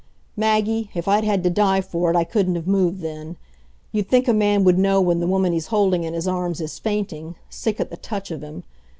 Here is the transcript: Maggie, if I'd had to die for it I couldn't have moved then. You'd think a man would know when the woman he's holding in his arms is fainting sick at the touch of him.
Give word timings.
Maggie, 0.35 0.89
if 0.95 1.07
I'd 1.07 1.23
had 1.23 1.43
to 1.43 1.51
die 1.51 1.79
for 1.79 2.09
it 2.09 2.15
I 2.15 2.23
couldn't 2.23 2.55
have 2.55 2.65
moved 2.65 3.01
then. 3.01 3.37
You'd 3.91 4.09
think 4.09 4.27
a 4.27 4.33
man 4.33 4.63
would 4.63 4.79
know 4.79 4.99
when 4.99 5.19
the 5.19 5.27
woman 5.27 5.53
he's 5.53 5.67
holding 5.67 6.05
in 6.05 6.15
his 6.15 6.27
arms 6.27 6.59
is 6.59 6.79
fainting 6.79 7.35
sick 7.51 7.79
at 7.79 7.91
the 7.91 7.97
touch 7.97 8.31
of 8.31 8.41
him. 8.41 8.63